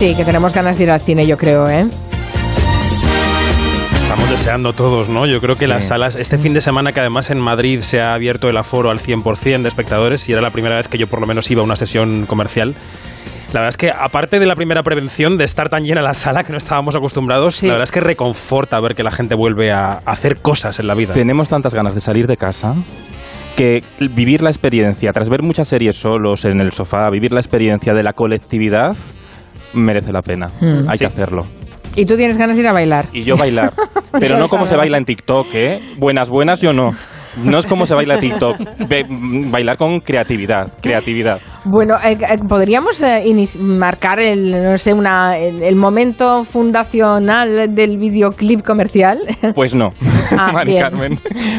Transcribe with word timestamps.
Sí, 0.00 0.14
que 0.16 0.24
tenemos 0.24 0.54
ganas 0.54 0.78
de 0.78 0.84
ir 0.84 0.90
al 0.90 1.02
cine, 1.02 1.26
yo 1.26 1.36
creo, 1.36 1.68
¿eh? 1.68 1.86
Estamos 3.94 4.30
deseando 4.30 4.72
todos, 4.72 5.10
¿no? 5.10 5.26
Yo 5.26 5.42
creo 5.42 5.56
que 5.56 5.66
las 5.66 5.88
salas, 5.88 6.16
este 6.16 6.38
fin 6.38 6.54
de 6.54 6.62
semana 6.62 6.92
que 6.92 7.00
además 7.00 7.30
en 7.30 7.38
Madrid 7.38 7.80
se 7.80 8.00
ha 8.00 8.14
abierto 8.14 8.48
el 8.48 8.56
aforo 8.56 8.90
al 8.90 8.98
100% 8.98 9.60
de 9.60 9.68
espectadores 9.68 10.26
y 10.26 10.32
era 10.32 10.40
la 10.40 10.52
primera 10.52 10.76
vez 10.76 10.88
que 10.88 10.96
yo 10.96 11.06
por 11.06 11.20
lo 11.20 11.26
menos 11.26 11.50
iba 11.50 11.60
a 11.60 11.64
una 11.64 11.76
sesión 11.76 12.24
comercial. 12.24 12.74
La 13.48 13.60
verdad 13.60 13.68
es 13.68 13.76
que 13.76 13.90
aparte 13.90 14.38
de 14.38 14.46
la 14.46 14.54
primera 14.54 14.82
prevención 14.82 15.36
de 15.36 15.44
estar 15.44 15.68
tan 15.68 15.82
llena 15.82 16.00
la 16.00 16.14
sala 16.14 16.44
que 16.44 16.52
no 16.52 16.56
estábamos 16.56 16.96
acostumbrados, 16.96 17.62
la 17.62 17.72
verdad 17.72 17.84
es 17.84 17.92
que 17.92 18.00
reconforta 18.00 18.80
ver 18.80 18.94
que 18.94 19.02
la 19.02 19.10
gente 19.10 19.34
vuelve 19.34 19.70
a 19.70 20.00
hacer 20.06 20.40
cosas 20.40 20.80
en 20.80 20.86
la 20.86 20.94
vida. 20.94 21.12
Tenemos 21.12 21.50
tantas 21.50 21.74
ganas 21.74 21.94
de 21.94 22.00
salir 22.00 22.26
de 22.26 22.38
casa 22.38 22.74
que 23.54 23.82
vivir 23.98 24.40
la 24.40 24.48
experiencia, 24.48 25.12
tras 25.12 25.28
ver 25.28 25.42
muchas 25.42 25.68
series 25.68 25.96
solos 25.96 26.46
en 26.46 26.58
el 26.58 26.72
sofá, 26.72 27.10
vivir 27.10 27.32
la 27.32 27.40
experiencia 27.40 27.92
de 27.92 28.02
la 28.02 28.14
colectividad 28.14 28.96
merece 29.74 30.12
la 30.12 30.22
pena. 30.22 30.50
Mm. 30.60 30.88
Hay 30.88 30.92
Sí. 30.96 30.98
que 31.00 31.06
hacerlo. 31.06 31.46
Y 31.96 32.06
tú 32.06 32.16
tienes 32.16 32.38
ganas 32.38 32.56
de 32.56 32.62
ir 32.62 32.68
a 32.68 32.72
bailar. 32.72 33.06
Y 33.12 33.24
yo 33.24 33.36
bailar. 33.36 33.72
Pero 34.20 34.38
no 34.38 34.48
como 34.48 34.66
se 34.66 34.76
baila 34.76 34.96
en 34.98 35.04
TikTok, 35.04 35.46
¿eh? 35.54 35.80
Buenas, 35.96 36.30
buenas, 36.30 36.60
yo 36.60 36.72
no. 36.72 36.94
No 37.36 37.58
es 37.58 37.66
como 37.66 37.86
se 37.86 37.94
baila 37.94 38.18
TikTok. 38.18 38.56
Bailar 39.50 39.76
con 39.76 40.00
creatividad, 40.00 40.72
creatividad. 40.80 41.40
Bueno, 41.64 41.94
eh, 42.02 42.16
eh, 42.20 42.38
podríamos 42.48 43.02
eh, 43.02 43.22
marcar 43.60 44.18
el, 44.20 44.50
no 44.62 44.78
sé, 44.78 44.94
una, 44.94 45.36
el, 45.38 45.62
el 45.62 45.76
momento 45.76 46.44
fundacional 46.44 47.74
del 47.74 47.98
videoclip 47.98 48.62
comercial. 48.64 49.18
Pues 49.54 49.74
no, 49.74 49.90
Ah, 50.38 50.52
Mari 50.52 50.72
bien. 50.72 50.82
Carmen. 50.82 51.18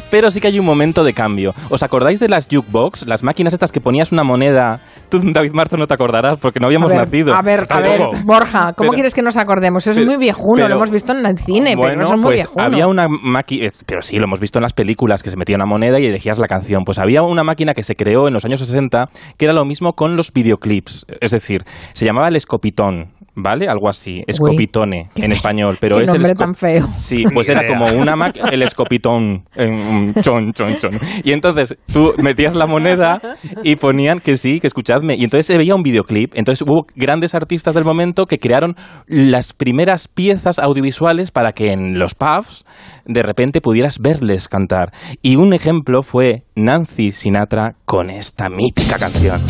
Pero 0.10 0.32
sí 0.32 0.40
que 0.40 0.48
hay 0.48 0.58
un 0.60 0.66
momento 0.66 1.04
de 1.04 1.14
cambio. 1.14 1.52
¿Os 1.70 1.84
acordáis 1.84 2.20
de 2.20 2.30
las 2.30 2.48
jukebox? 2.48 3.06
Las 3.08 3.22
máquinas 3.24 3.54
estas 3.54 3.72
que 3.72 3.82
ponías 3.82 4.12
una 4.12 4.24
moneda. 4.24 4.80
Tú, 5.10 5.20
David 5.34 5.52
Marzo, 5.54 5.78
no 5.78 5.88
te 5.88 5.94
acordarás 5.94 6.40
porque 6.40 6.60
no 6.60 6.68
habíamos 6.68 6.90
a 6.92 6.96
ver, 6.96 7.06
nacido. 7.06 7.34
A 7.36 7.42
ver, 7.42 7.62
a 7.70 7.82
Pero- 7.82 8.12
ver, 8.12 8.24
Borja, 8.26 8.74
¿cómo 8.74 8.90
pero- 8.90 8.94
quieres 8.94 9.14
que 9.14 9.22
nos 9.22 9.38
acordemos? 9.38 9.84
Eso 9.84 9.92
es 9.92 9.98
pero- 9.98 10.10
muy 10.12 10.18
viejuno, 10.18 10.56
pero- 10.56 10.70
lo 10.70 10.76
hemos 10.76 10.90
visto 10.90 11.12
en 11.14 11.26
el 11.26 11.38
cine, 11.38 11.72
pero 11.76 11.82
bueno, 11.82 12.04
eso 12.04 12.14
es 12.14 12.20
muy 12.20 12.24
pues 12.30 12.36
viejuno. 12.38 12.66
había 12.66 12.88
una 12.88 13.08
máquina, 13.10 13.68
pero 13.86 14.02
sí, 14.02 14.18
lo 14.18 14.26
hemos 14.26 14.40
visto 14.40 14.58
en 14.60 14.64
las 14.64 14.74
películas, 14.74 15.22
que 15.22 15.30
se 15.30 15.38
metía 15.38 15.58
moneda 15.66 16.00
y 16.00 16.06
elegías 16.06 16.38
la 16.38 16.48
canción. 16.48 16.86
Pues 16.86 17.00
había 17.00 17.22
una 17.24 17.44
máquina 17.44 17.74
que 17.74 17.84
se 17.84 17.96
creó 17.96 18.28
en 18.28 18.34
los 18.34 18.46
años 18.46 18.60
60 18.60 19.10
que 19.38 19.46
era 19.46 19.54
lo 19.54 19.66
mismo 19.66 19.94
con 19.94 20.16
los 20.16 20.32
videoclips. 20.34 21.06
Es 21.20 21.32
decir, 21.32 21.64
se 21.94 22.06
llamaba 22.06 22.28
el 22.28 22.36
escopitón, 22.36 23.10
¿vale? 23.36 23.68
Algo 23.68 23.90
así, 23.90 24.24
escopitone 24.28 25.10
en 25.16 25.32
español. 25.32 25.78
Pero 25.80 25.98
Qué 25.98 26.04
es 26.04 26.10
el 26.10 26.22
nombre 26.22 26.36
tan 26.36 26.56
feo. 26.56 26.88
Sí, 26.98 27.24
pues 27.34 27.50
era 27.50 27.62
como 27.68 27.88
una 27.88 28.16
máquina, 28.16 28.50
el 28.50 28.62
escopitón, 28.64 29.46
en 29.56 29.74
un 29.74 30.14
chon, 30.16 30.54
chon, 30.54 30.78
chon. 30.78 30.92
Y 31.24 31.32
entonces 31.32 31.78
tú 31.92 32.14
metías 32.18 32.56
la 32.56 32.68
moneda 32.68 33.20
y 33.64 33.76
ponían 33.76 34.20
que 34.20 34.38
sí, 34.38 34.60
que 34.60 34.68
escuchadme. 34.68 35.16
Y 35.16 35.24
entonces 35.24 35.46
se 35.46 35.58
veía 35.58 35.76
un 35.76 35.84
videoclip. 35.84 36.34
Entonces 36.36 36.62
hubo 36.62 36.86
grandes 36.96 37.36
artistas 37.36 37.76
del 37.76 37.86
momento 37.86 38.26
que 38.26 38.40
crearon 38.40 38.76
las 39.08 39.54
primeras 39.54 40.08
piezas 40.08 40.60
audiovisuales 40.60 41.32
para 41.32 41.52
que 41.52 41.72
en 41.72 41.98
los 42.00 42.16
pubs 42.16 42.66
de 43.06 43.24
repente 43.24 43.62
pudieras 43.62 44.00
verles 44.00 44.48
cantar. 44.48 44.92
Y 45.22 45.36
un 45.36 45.54
ejemplo 45.54 46.04
fue 46.04 46.44
Nancy 46.56 47.12
Sinatra 47.12 47.76
con 47.86 48.10
esta 48.10 48.50
mítica 48.50 48.98
canción. 48.98 49.42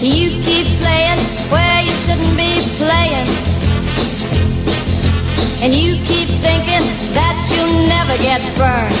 You 0.00 0.30
keep 0.44 0.66
playing 0.78 1.18
where 1.50 1.82
you 1.84 1.87
shouldn't 2.18 2.36
be 2.36 2.60
playing. 2.76 3.28
And 5.62 5.74
you 5.74 5.96
keep 6.04 6.28
thinking 6.40 6.84
that 7.14 7.36
you'll 7.50 7.88
never 7.88 8.16
get 8.22 8.40
burned. 8.56 8.94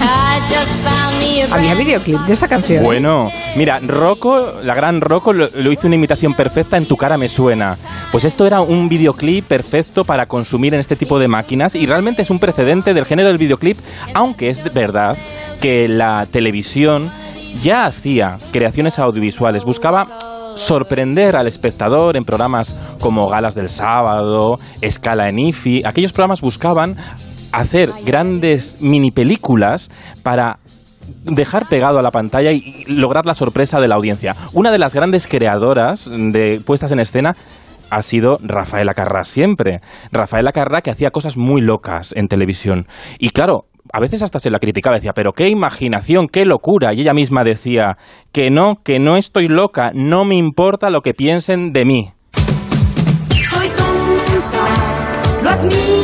I 0.00 0.40
just 0.48 0.70
found 0.84 1.18
me 1.18 1.42
a 1.42 1.46
Había 1.52 1.74
videoclip 1.74 2.20
de 2.20 2.32
esta 2.32 2.46
canción. 2.46 2.84
Bueno, 2.84 3.30
mira, 3.56 3.80
Rocco, 3.80 4.60
la 4.62 4.74
gran 4.74 5.00
Rocco, 5.00 5.32
lo, 5.32 5.48
lo 5.52 5.72
hizo 5.72 5.88
una 5.88 5.96
imitación 5.96 6.34
perfecta 6.34 6.76
en 6.76 6.86
Tu 6.86 6.96
cara 6.96 7.18
me 7.18 7.28
suena. 7.28 7.76
Pues 8.12 8.24
esto 8.24 8.46
era 8.46 8.60
un 8.60 8.88
videoclip 8.88 9.44
perfecto 9.44 10.04
para 10.04 10.26
consumir 10.26 10.72
en 10.74 10.80
este 10.80 10.94
tipo 10.94 11.18
de 11.18 11.26
máquinas 11.26 11.74
y 11.74 11.84
realmente 11.86 12.22
es 12.22 12.30
un 12.30 12.38
precedente 12.38 12.94
del 12.94 13.06
género 13.06 13.28
del 13.28 13.38
videoclip, 13.38 13.78
aunque 14.14 14.50
es 14.50 14.72
verdad 14.72 15.18
que 15.60 15.88
la 15.88 16.26
televisión 16.26 17.10
ya 17.60 17.86
hacía 17.86 18.38
creaciones 18.52 19.00
audiovisuales, 19.00 19.64
buscaba 19.64 20.06
sorprender 20.58 21.36
al 21.36 21.46
espectador 21.46 22.16
en 22.16 22.24
programas 22.24 22.74
como 23.00 23.28
Galas 23.28 23.54
del 23.54 23.68
Sábado, 23.68 24.58
Escala 24.80 25.28
en 25.28 25.38
IFI. 25.38 25.82
Aquellos 25.86 26.12
programas 26.12 26.40
buscaban 26.40 26.96
hacer 27.52 27.90
grandes 28.04 28.76
mini 28.82 29.10
películas 29.10 29.90
para 30.22 30.58
dejar 31.24 31.68
pegado 31.68 31.98
a 31.98 32.02
la 32.02 32.10
pantalla 32.10 32.52
y 32.52 32.84
lograr 32.86 33.24
la 33.24 33.34
sorpresa 33.34 33.80
de 33.80 33.88
la 33.88 33.94
audiencia. 33.94 34.34
Una 34.52 34.70
de 34.70 34.78
las 34.78 34.94
grandes 34.94 35.26
creadoras 35.26 36.10
de 36.10 36.60
puestas 36.64 36.92
en 36.92 37.00
escena 37.00 37.36
ha 37.90 38.02
sido 38.02 38.36
Rafaela 38.42 38.92
Carrà 38.92 39.24
siempre. 39.24 39.80
Rafaela 40.12 40.52
Carrà 40.52 40.82
que 40.82 40.90
hacía 40.90 41.10
cosas 41.10 41.36
muy 41.36 41.62
locas 41.62 42.12
en 42.14 42.28
televisión. 42.28 42.86
Y 43.18 43.30
claro, 43.30 43.64
a 43.92 44.00
veces 44.00 44.22
hasta 44.22 44.38
se 44.38 44.50
la 44.50 44.58
criticaba, 44.58 44.96
decía, 44.96 45.12
pero 45.14 45.32
qué 45.32 45.48
imaginación, 45.48 46.28
qué 46.28 46.44
locura. 46.44 46.94
Y 46.94 47.00
ella 47.00 47.14
misma 47.14 47.44
decía, 47.44 47.96
que 48.32 48.50
no, 48.50 48.76
que 48.84 48.98
no 48.98 49.16
estoy 49.16 49.48
loca, 49.48 49.90
no 49.94 50.24
me 50.24 50.36
importa 50.36 50.90
lo 50.90 51.00
que 51.02 51.14
piensen 51.14 51.72
de 51.72 51.84
mí. 51.84 52.10
Soy 53.30 53.68
tonta, 53.68 55.42
lo 55.42 55.50
admito. 55.50 55.97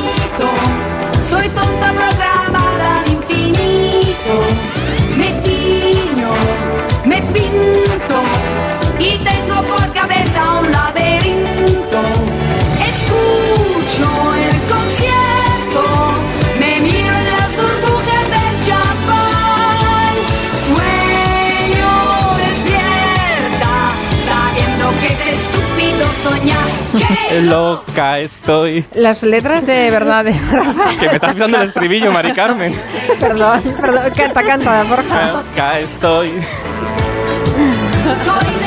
Loca 27.42 28.18
estoy. 28.18 28.84
Las 28.94 29.22
letras 29.22 29.66
de 29.66 29.90
verdad 29.90 30.24
de 30.24 30.32
Rafael. 30.32 30.98
Que 30.98 31.06
me 31.08 31.14
estás 31.14 31.34
pisando 31.34 31.56
el 31.58 31.64
estribillo, 31.64 32.12
Mari 32.12 32.32
Carmen. 32.34 32.74
Perdón, 33.20 33.62
perdón, 33.80 34.12
canta, 34.16 34.42
canta, 34.42 34.82
Borja. 34.84 35.32
Loca 35.32 35.78
estoy. 35.80 36.32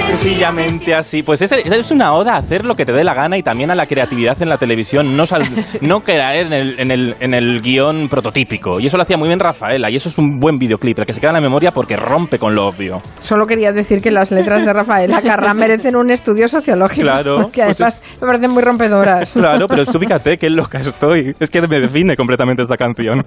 Sencillamente 0.07 0.95
así. 0.95 1.21
Pues 1.21 1.41
es, 1.41 1.51
es 1.51 1.91
una 1.91 2.13
oda 2.13 2.33
a 2.35 2.37
hacer 2.37 2.63
lo 2.65 2.75
que 2.75 2.85
te 2.85 2.93
dé 2.93 3.03
la 3.03 3.13
gana 3.13 3.37
y 3.37 3.43
también 3.43 3.71
a 3.71 3.75
la 3.75 3.85
creatividad 3.85 4.41
en 4.41 4.49
la 4.49 4.57
televisión, 4.57 5.15
no, 5.17 5.25
sal- 5.25 5.43
no 5.81 6.01
caer 6.01 6.47
en 6.47 6.53
el, 6.53 6.79
en, 6.79 6.91
el, 6.91 7.15
en 7.19 7.33
el 7.33 7.61
guion 7.61 8.07
prototípico. 8.09 8.79
Y 8.79 8.87
eso 8.87 8.97
lo 8.97 9.03
hacía 9.03 9.17
muy 9.17 9.27
bien 9.27 9.39
Rafaela, 9.39 9.89
y 9.89 9.95
eso 9.97 10.09
es 10.09 10.17
un 10.17 10.39
buen 10.39 10.55
videoclip, 10.57 10.99
el 10.99 11.05
que 11.05 11.13
se 11.13 11.19
queda 11.19 11.31
en 11.31 11.35
la 11.35 11.41
memoria 11.41 11.71
porque 11.71 11.97
rompe 11.97 12.39
con 12.39 12.55
lo 12.55 12.67
obvio. 12.67 13.01
Solo 13.19 13.45
quería 13.45 13.71
decir 13.71 14.01
que 14.01 14.09
las 14.09 14.31
letras 14.31 14.65
de 14.65 14.73
Rafael 14.73 15.13
Acarrá 15.13 15.53
merecen 15.53 15.95
un 15.95 16.09
estudio 16.09 16.47
sociológico. 16.47 17.01
Claro, 17.01 17.51
Que 17.51 17.63
pues 17.65 17.79
además 17.81 18.01
me 18.21 18.27
parecen 18.27 18.51
muy 18.51 18.63
rompedoras. 18.63 19.33
Claro, 19.33 19.67
pero 19.67 19.85
tú 19.85 19.99
fíjate 19.99 20.37
qué 20.37 20.49
loca 20.49 20.79
estoy. 20.79 21.35
Es 21.39 21.49
que 21.51 21.61
me 21.61 21.79
define 21.79 22.15
completamente 22.15 22.63
esta 22.63 22.77
canción. 22.77 23.23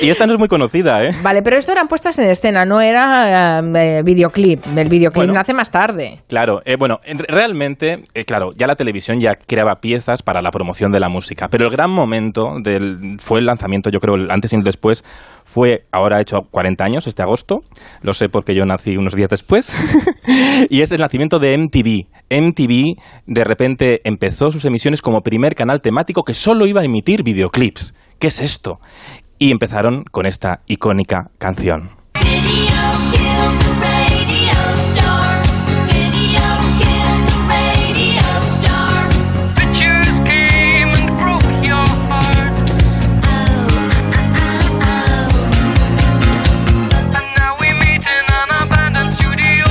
Y 0.00 0.08
esta 0.08 0.26
no 0.26 0.34
es 0.34 0.38
muy 0.38 0.48
conocida, 0.48 1.00
¿eh? 1.02 1.12
Vale, 1.22 1.42
pero 1.42 1.58
esto 1.58 1.72
eran 1.72 1.86
puestas 1.88 2.18
en 2.18 2.30
escena, 2.30 2.64
no 2.64 2.80
era 2.80 3.58
eh, 3.60 3.72
eh, 3.98 4.02
videoclip. 4.04 4.60
El 4.76 4.88
videoclip 4.88 5.16
Bueno. 5.26 5.34
nace 5.34 5.52
más 5.52 5.70
tarde. 5.70 6.19
Claro, 6.30 6.60
eh, 6.64 6.76
bueno, 6.78 7.00
en- 7.02 7.18
realmente, 7.18 8.04
eh, 8.14 8.24
claro, 8.24 8.52
ya 8.56 8.68
la 8.68 8.76
televisión 8.76 9.18
ya 9.18 9.32
creaba 9.34 9.80
piezas 9.80 10.22
para 10.22 10.40
la 10.40 10.52
promoción 10.52 10.92
de 10.92 11.00
la 11.00 11.08
música, 11.08 11.48
pero 11.50 11.64
el 11.64 11.72
gran 11.72 11.90
momento 11.90 12.54
del, 12.62 13.16
fue 13.18 13.40
el 13.40 13.46
lanzamiento, 13.46 13.90
yo 13.90 13.98
creo, 13.98 14.14
el 14.14 14.30
antes 14.30 14.52
y 14.52 14.56
el 14.56 14.62
después, 14.62 15.02
fue, 15.44 15.86
ahora 15.90 16.20
hecho 16.20 16.42
40 16.52 16.84
años, 16.84 17.08
este 17.08 17.24
agosto, 17.24 17.62
lo 18.02 18.12
sé 18.12 18.28
porque 18.28 18.54
yo 18.54 18.64
nací 18.64 18.96
unos 18.96 19.16
días 19.16 19.28
después, 19.28 19.74
y 20.70 20.82
es 20.82 20.92
el 20.92 21.00
nacimiento 21.00 21.40
de 21.40 21.58
MTV. 21.58 22.06
MTV 22.30 22.94
de 23.26 23.44
repente 23.44 24.00
empezó 24.04 24.52
sus 24.52 24.64
emisiones 24.64 25.02
como 25.02 25.22
primer 25.22 25.56
canal 25.56 25.80
temático 25.80 26.22
que 26.22 26.34
solo 26.34 26.68
iba 26.68 26.82
a 26.82 26.84
emitir 26.84 27.24
videoclips. 27.24 27.92
¿Qué 28.20 28.28
es 28.28 28.40
esto? 28.40 28.78
Y 29.36 29.50
empezaron 29.50 30.04
con 30.12 30.26
esta 30.26 30.60
icónica 30.68 31.32
canción. 31.38 31.90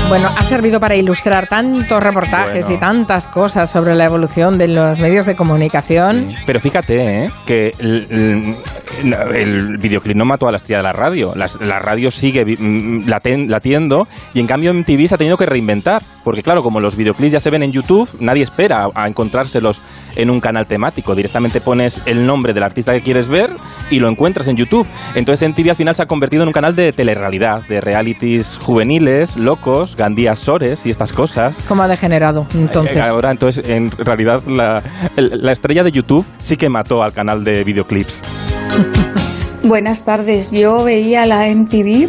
Bueno, 0.10 0.30
ha 0.36 0.42
servido 0.44 0.80
para 0.80 0.96
ilustrar 0.96 1.46
tantos 1.48 2.02
reportajes 2.02 2.66
Bueno. 2.66 2.76
y 2.78 2.80
tantas 2.80 3.28
cosas 3.28 3.70
sobre 3.70 3.94
la 3.94 4.06
evolución 4.06 4.58
de 4.58 4.68
los 4.68 5.00
medios 5.00 5.28
de 5.28 5.36
comunicación. 5.36 6.30
Pero 6.48 6.60
fíjate, 6.60 7.26
¿eh? 7.26 7.32
que 7.46 7.74
el, 7.78 8.08
el- 8.10 8.56
el 9.36 9.78
videoclip 9.78 10.18
no 10.18 10.26
mató 10.26 10.48
a 10.48 10.52
la 10.52 10.58
estrella 10.58 10.78
de 10.78 10.84
la 10.84 10.94
radio. 10.94 11.34
La, 11.36 11.48
la 11.62 11.78
radio 11.80 12.10
sigue 12.12 12.44
mm, 12.44 13.08
laten- 13.08 13.48
latiendo 13.48 14.08
y 14.34 14.40
en 14.42 14.48
cambio 14.48 14.74
MTV 14.74 15.08
se 15.08 15.16
ha 15.16 15.18
tenido 15.18 15.38
que 15.38 15.46
reinventar. 15.46 16.02
Porque 16.24 16.42
claro, 16.44 16.64
como 16.64 16.80
los 16.80 16.98
videoclips 16.98 17.32
ya 17.34 17.40
se 17.40 17.50
ven 17.52 17.62
en 17.64 17.72
YouTube, 17.72 18.10
nadie 18.20 18.44
espera 18.44 18.86
a, 18.94 19.04
a 19.04 19.08
encontrárselos 19.08 19.82
en 20.16 20.30
un 20.32 20.42
canal 20.42 20.66
temático. 20.66 21.14
Directamente 21.16 21.62
pones 21.62 22.02
el 22.08 22.26
nombre 22.26 22.52
del 22.54 22.64
artista 22.64 22.92
que 22.94 23.02
quieres 23.04 23.30
ver 23.30 23.56
y 23.92 24.00
lo 24.00 24.10
encuentras 24.10 24.48
en 24.48 24.58
YouTube. 24.58 24.88
Entonces 25.16 25.48
MTV 25.48 25.70
al 25.70 25.76
final 25.78 25.96
se 25.96 26.02
ha 26.02 26.08
convertido 26.08 26.42
en 26.44 26.48
un 26.50 26.54
canal 26.54 26.76
de 26.76 26.92
telerrealidad, 26.92 27.62
de 27.70 27.80
realities 27.80 28.58
juveniles, 28.62 29.38
locos, 29.38 29.96
Gandías 30.00 30.40
Sores 30.40 30.86
y 30.86 30.90
estas 30.90 31.12
cosas. 31.12 31.66
¿Cómo 31.68 31.84
ha 31.84 31.88
degenerado 31.90 32.48
entonces? 32.56 32.96
Eh, 32.96 33.02
Ahora, 33.02 33.32
entonces, 33.32 33.70
en 33.70 33.92
realidad, 33.92 34.42
la, 34.48 34.82
la 35.18 35.52
estrella 35.52 35.84
de 35.84 35.92
YouTube 35.92 36.26
sí 36.38 36.56
que 36.56 36.70
mató 36.70 37.04
al 37.04 37.12
canal 37.12 37.44
de 37.44 37.66
videoclips. 37.66 38.22
Buenas 39.64 40.06
tardes, 40.06 40.52
yo 40.52 40.86
veía 40.86 41.26
la 41.26 41.46
MTV, 41.54 42.08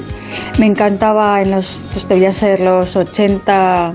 me 0.60 0.66
encantaba 0.66 1.42
en 1.42 1.50
los, 1.50 1.80
pues 1.92 2.08
debía 2.08 2.30
ser 2.30 2.60
los 2.60 2.94
80, 2.94 3.92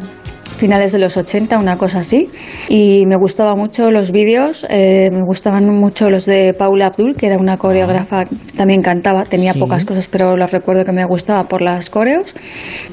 finales 0.55 0.91
de 0.91 0.99
los 0.99 1.17
80, 1.17 1.57
una 1.59 1.77
cosa 1.77 1.99
así, 1.99 2.29
y 2.69 3.05
me 3.05 3.15
gustaban 3.17 3.57
mucho 3.57 3.91
los 3.91 4.11
vídeos, 4.11 4.65
eh, 4.69 5.09
me 5.11 5.23
gustaban 5.25 5.69
mucho 5.69 6.09
los 6.09 6.25
de 6.25 6.53
Paula 6.53 6.87
Abdul, 6.87 7.15
que 7.15 7.27
era 7.27 7.37
una 7.37 7.57
coreógrafa, 7.57 8.25
también 8.57 8.81
cantaba, 8.81 9.23
tenía 9.25 9.53
Sí. 9.53 9.59
pocas 9.59 9.85
cosas, 9.85 10.07
pero 10.07 10.35
los 10.37 10.51
recuerdo 10.51 10.85
que 10.85 10.91
me 10.91 11.05
gustaba 11.05 11.43
por 11.43 11.61
las 11.61 11.89
coreos, 11.89 12.33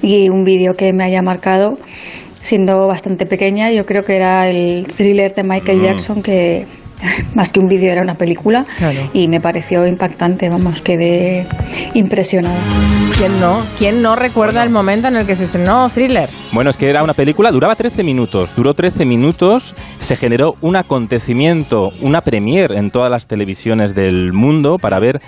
y 0.02 0.28
un 0.28 0.44
vídeo 0.44 0.74
que 0.76 0.92
me 0.92 1.04
haya 1.04 1.22
marcado 1.22 1.78
siendo 2.40 2.88
bastante 2.88 3.24
pequeña, 3.24 3.70
yo 3.70 3.86
creo 3.86 4.04
que 4.04 4.16
era 4.16 4.48
el 4.48 4.86
thriller 4.88 5.32
de 5.34 5.44
Michael 5.44 5.78
Mm. 5.78 5.82
Jackson, 5.82 6.22
que 6.22 6.66
más 7.34 7.50
que 7.52 7.60
un 7.60 7.66
vídeo 7.68 7.90
era 7.92 8.02
una 8.02 8.14
película, 8.14 8.64
Claro. 8.78 8.98
y 9.12 9.28
me 9.28 9.40
pareció 9.40 9.86
impactante, 9.86 10.48
vamos, 10.48 10.82
quedé 10.82 11.46
impresionada. 11.94 12.58
¿Quién 13.16 13.40
no? 13.40 13.64
¿Quién 13.78 14.02
no 14.02 14.16
recuerda 14.16 14.62
el 14.62 14.70
momento 14.70 15.08
en 15.08 15.16
el 15.16 15.26
que 15.26 15.34
se 15.34 15.44
estrenó 15.44 15.88
Thriller? 15.88 16.28
Bueno, 16.52 16.70
es 16.70 16.76
que 16.76 16.88
era 16.88 17.02
una 17.02 17.14
película, 17.14 17.50
duraba 17.52 17.76
13 17.76 18.02
minutos, 18.04 18.54
duró 18.56 18.74
13 18.74 19.04
minutos, 19.06 19.74
se 19.98 20.16
generó 20.16 20.54
un 20.60 20.76
acontecimiento, 20.76 21.90
una 22.00 22.20
premiere 22.20 22.78
en 22.78 22.90
todas 22.90 23.10
las 23.10 23.26
televisiones 23.26 23.94
del 23.94 24.32
mundo 24.32 24.76
para 24.80 24.98
ver 24.98 25.20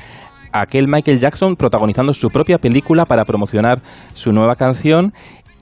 aquel 0.53 0.89
Michael 0.89 1.19
Jackson 1.21 1.57
protagonizando 1.57 2.15
su 2.15 2.31
propia 2.31 2.59
película 2.59 3.05
para 3.05 3.25
promocionar 3.25 3.83
su 4.15 4.33
nueva 4.33 4.55
canción. 4.57 5.13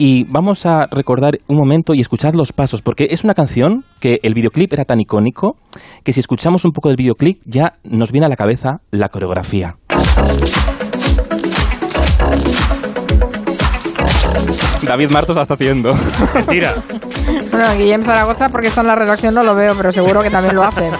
Y 0.04 0.24
vamos 0.24 0.66
a 0.66 0.88
recordar 0.90 1.38
un 1.46 1.56
momento 1.56 1.94
y 1.94 2.00
escuchar 2.00 2.34
los 2.34 2.52
pasos, 2.52 2.82
porque 2.82 3.06
es 3.12 3.22
una 3.22 3.34
canción 3.34 3.84
que 4.00 4.18
el 4.24 4.34
videoclip 4.34 4.72
era 4.72 4.84
tan 4.84 5.00
icónico 5.00 5.54
que 6.02 6.12
si 6.12 6.18
escuchamos 6.18 6.64
un 6.64 6.72
poco 6.72 6.88
del 6.88 6.96
videoclip 6.96 7.40
ya 7.44 7.74
nos 7.84 8.10
viene 8.10 8.26
a 8.26 8.28
la 8.28 8.34
cabeza 8.34 8.80
la 8.90 9.10
coreografía. 9.10 9.76
David 14.82 15.10
Martos 15.10 15.36
la 15.36 15.42
está 15.42 15.54
haciendo. 15.54 15.94
Mentira. 16.34 16.74
Bueno, 17.52 17.76
Guillem 17.78 18.02
Zaragoza, 18.02 18.48
porque 18.48 18.66
está 18.66 18.80
en 18.80 18.88
la 18.88 18.96
redacción, 18.96 19.34
no 19.34 19.44
lo 19.44 19.54
veo, 19.54 19.76
pero 19.76 19.92
seguro 19.92 20.20
que 20.20 20.30
también 20.30 20.56
lo 20.56 20.64
hace. 20.64 20.90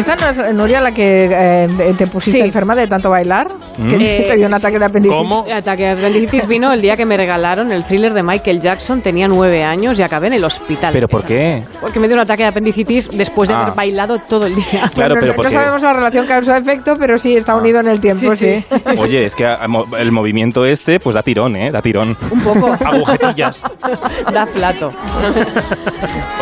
¿Esta 0.00 0.16
no 0.16 0.28
es 0.48 0.54
Nuria 0.54 0.80
la 0.80 0.92
que 0.92 1.28
eh, 1.30 1.94
te 1.96 2.06
pusiste 2.06 2.38
Sí. 2.38 2.44
enferma 2.44 2.74
de 2.74 2.86
tanto 2.86 3.10
bailar? 3.10 3.48
Que 3.76 3.96
Mm. 4.24 4.28
te 4.28 4.36
dio 4.36 4.46
un 4.46 4.54
ataque 4.54 4.78
de 4.78 4.84
apendicitis. 4.84 5.18
¿Cómo? 5.22 5.44
El 5.46 5.52
ataque 5.54 5.84
de 5.84 5.90
apendicitis 5.90 6.46
vino 6.46 6.72
el 6.72 6.80
día 6.82 6.96
que 6.96 7.06
me 7.06 7.16
regalaron 7.16 7.72
el 7.72 7.84
thriller 7.84 8.12
de 8.12 8.22
Michael 8.22 8.60
Jackson. 8.60 9.00
Tenía 9.00 9.28
nueve 9.28 9.62
años 9.62 9.98
y 9.98 10.02
acabé 10.02 10.26
en 10.28 10.34
el 10.34 10.44
hospital. 10.44 10.92
¿Pero 10.92 11.08
por 11.08 11.24
qué? 11.24 11.62
Porque 11.80 11.98
me 12.00 12.06
dio 12.08 12.16
un 12.16 12.20
ataque 12.22 12.42
de 12.42 12.48
apendicitis 12.48 13.10
después 13.10 13.48
de 13.48 13.54
Ah. 13.54 13.60
haber 13.62 13.74
bailado 13.74 14.18
todo 14.18 14.46
el 14.46 14.54
día. 14.54 14.90
Claro, 14.94 15.14
no, 15.14 15.20
pero 15.20 15.32
no 15.32 15.36
porque... 15.36 15.52
sabemos 15.52 15.82
la 15.82 15.92
relación 15.92 16.26
causa-efecto, 16.26 16.96
pero 16.98 17.18
sí 17.18 17.36
está 17.36 17.54
unido 17.56 17.80
en 17.80 17.88
el 17.88 18.00
tiempo, 18.00 18.30
sí. 18.36 18.36
Sí, 18.36 18.64
sí. 18.70 18.84
Oye, 18.98 19.26
es 19.26 19.34
que 19.34 19.48
el 19.98 20.12
movimiento 20.12 20.64
este, 20.64 20.98
pues 21.00 21.14
da 21.14 21.22
tirón, 21.22 21.56
¿eh? 21.56 21.70
Da 21.70 21.80
tirón. 21.82 22.16
Un 22.30 22.40
poco. 22.40 22.76
Agujetillas. 22.84 23.62
da 24.32 24.46
plato. 24.46 24.90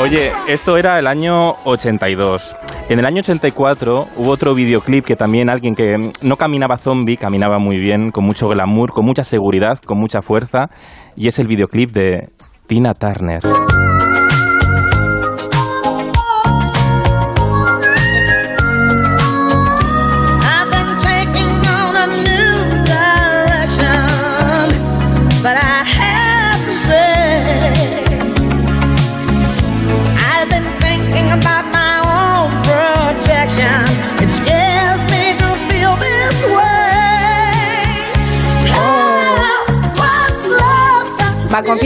Oye, 0.02 0.32
esto 0.48 0.76
era 0.76 0.98
el 0.98 1.06
año 1.06 1.54
82. 1.64 2.56
En 2.88 2.98
el 2.98 3.04
año 3.04 3.20
84 3.20 4.08
hubo 4.16 4.30
otro 4.30 4.54
videoclip 4.54 5.04
que 5.04 5.14
también 5.14 5.50
alguien 5.50 5.74
que 5.74 6.10
no 6.22 6.36
caminaba 6.36 6.78
zombie, 6.78 7.18
caminaba 7.18 7.58
muy 7.58 7.76
bien, 7.76 8.10
con 8.10 8.24
mucho 8.24 8.48
glamour, 8.48 8.92
con 8.92 9.04
mucha 9.04 9.24
seguridad, 9.24 9.78
con 9.84 9.98
mucha 9.98 10.22
fuerza, 10.22 10.70
y 11.14 11.28
es 11.28 11.38
el 11.38 11.48
videoclip 11.48 11.92
de 11.92 12.30
Tina 12.66 12.94
Turner. 12.94 13.42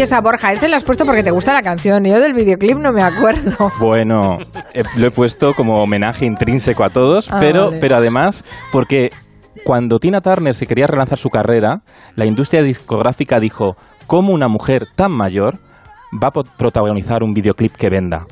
Va, 0.03 0.07
confiesa, 0.07 0.21
Borja, 0.21 0.53
este 0.53 0.69
lo 0.69 0.75
has 0.77 0.83
puesto 0.83 1.05
porque 1.07 1.23
te 1.23 1.31
gusta 1.31 1.53
la 1.53 1.63
canción. 1.63 2.05
Yo 2.05 2.19
del 2.19 2.35
videoclip 2.35 2.77
no 2.77 2.93
me 2.93 3.03
acuerdo. 3.03 3.53
Bueno, 3.81 4.39
eh, 4.75 4.83
lo 4.97 5.07
he 5.07 5.11
puesto 5.13 5.55
como 5.55 5.81
homenaje 5.81 6.27
intrínseco 6.27 6.83
a 6.85 6.91
todos, 6.91 7.31
Ah, 7.31 7.37
pero, 7.41 7.67
vale. 7.67 7.79
pero 7.81 7.97
además 7.97 8.45
porque 8.73 9.11
cuando 9.65 9.99
Tina 10.01 10.21
Turner 10.21 10.55
se 10.55 10.67
quería 10.67 10.89
relanzar 10.89 11.19
su 11.19 11.29
carrera, 11.29 11.83
la 12.17 12.27
industria 12.27 12.63
discográfica 12.65 13.39
dijo, 13.39 13.77
¿cómo 14.09 14.33
una 14.33 14.49
mujer 14.49 14.87
tan 14.97 15.13
mayor 15.13 15.59
va 16.23 16.29
a 16.29 16.43
protagonizar 16.59 17.23
un 17.23 17.33
videoclip 17.33 17.75
que 17.77 17.89
venda? 17.89 18.27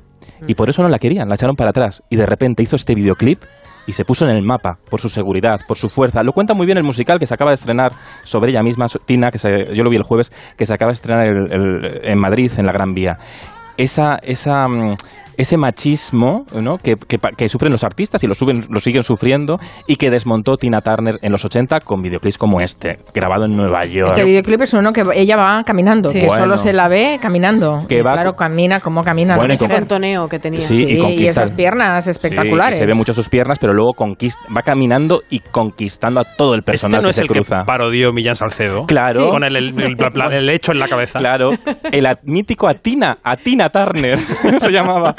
Y 0.49 0.55
por 0.55 0.71
eso 0.71 0.83
no 0.83 0.89
la 0.89 0.99
querían, 0.99 1.29
la 1.29 1.37
echaron 1.37 1.55
para 1.55 1.71
atrás. 1.71 2.03
Y 2.11 2.17
de 2.17 2.27
repente 2.27 2.63
hizo 2.65 2.75
este 2.75 2.95
videoclip 2.97 3.43
y 3.91 3.93
se 3.93 4.05
puso 4.05 4.25
en 4.25 4.37
el 4.37 4.43
mapa 4.45 4.79
por 4.89 5.01
su 5.01 5.09
seguridad, 5.09 5.59
por 5.67 5.77
su 5.77 5.89
fuerza. 5.89 6.23
Lo 6.23 6.33
cuenta 6.33 6.55
muy 6.55 6.65
bien 6.65 6.79
el 6.79 6.85
musical 6.85 7.19
que 7.19 7.27
se 7.27 7.35
acaba 7.35 7.51
de 7.51 7.57
estrenar 7.57 7.91
sobre 8.23 8.51
ella 8.53 8.63
misma, 8.63 8.87
Tina, 9.05 9.33
que 9.33 9.39
se- 9.39 9.75
yo 9.75 9.83
lo 9.83 9.91
vi 9.91 9.97
el 9.97 10.05
jueves, 10.05 10.31
que 10.57 10.65
se 10.65 10.73
acaba 10.73 10.91
de 10.91 10.95
estrenar 10.95 11.27
en 11.27 12.19
Madrid, 12.19 12.53
en 12.57 12.67
la 12.67 12.73
Gran 12.73 12.95
Vía. 12.95 13.19
Esa, 13.77 14.17
esa, 14.23 14.69
mm, 14.69 14.95
ese 15.41 15.57
machismo 15.57 16.45
¿no? 16.55 16.77
que, 16.79 16.95
que 16.97 17.19
que 17.37 17.49
sufren 17.49 17.73
los 17.73 17.85
artistas 17.85 18.23
y 18.23 18.27
lo, 18.27 18.35
suben, 18.35 18.61
lo 18.71 18.81
siguen 18.81 19.03
sufriendo 19.03 19.59
y 19.87 19.97
que 19.97 20.11
desmontó 20.11 20.57
Tina 20.57 20.81
Turner 20.81 21.17
en 21.23 21.33
los 21.33 21.45
80 21.45 21.81
con 21.81 22.03
videoclips 22.03 22.39
como 22.39 22.61
este, 22.61 22.97
grabado 23.15 23.45
en 23.47 23.53
Nueva 23.57 23.85
York. 23.87 24.09
Este 24.09 24.25
videoclip 24.25 24.63
es 24.63 24.75
uno 24.75 24.93
que 24.93 25.03
ella 25.15 25.37
va 25.37 25.63
caminando, 25.65 26.11
Sí. 26.11 26.19
que 26.21 26.27
Bueno. 26.27 26.45
solo 26.45 26.57
se 26.59 26.73
la 26.73 26.89
ve 26.89 27.19
caminando. 27.21 27.85
Que 27.89 27.99
Y 27.99 28.03
va- 28.03 28.13
claro, 28.15 28.35
camina 28.35 28.81
como 28.81 29.03
camina. 29.03 29.37
Bueno, 29.37 29.55
y 29.55 29.57
qué. 29.59 29.69
contoneo 29.69 30.29
que 30.29 30.39
tenía. 30.39 30.61
Sí, 30.61 30.85
y 30.85 30.89
Sí, 30.89 30.95
y 30.95 30.99
conquista- 30.99 31.31
esas 31.31 31.51
piernas 31.53 32.07
espectaculares. 32.07 32.77
y 32.77 32.79
se 32.79 32.87
ve 32.87 32.95
mucho 32.95 33.13
sus 33.15 33.29
piernas, 33.29 33.59
pero 33.59 33.73
luego 33.73 33.93
conquista, 33.95 34.41
va 34.57 34.63
caminando 34.63 35.23
y 35.31 35.41
conquistando 35.41 36.21
a 36.21 36.25
todo 36.37 36.55
el 36.55 36.61
Este 36.61 36.73
personal 36.73 37.03
no 37.03 37.07
que 37.07 37.11
es 37.11 37.17
se 37.17 37.23
el 37.23 37.29
cruza. 37.29 37.59
que 37.61 37.65
parodió 37.65 38.13
Millán 38.13 38.35
Salcedo. 38.35 38.85
Claro. 38.87 39.31
Con 39.31 39.45
el, 39.45 39.57
el, 39.57 39.69
el- 39.81 39.97
el- 39.99 40.33
el 40.33 40.51
hecho 40.51 40.73
en 40.73 40.79
la 40.79 40.89
cabeza. 40.89 41.19
Claro, 41.19 41.51
el 41.93 42.07
mítico 42.25 42.69
Atina, 42.69 43.19
Atina 43.23 43.71
Turner, 43.71 44.19
se 44.59 44.71
llamaba. 44.71 45.15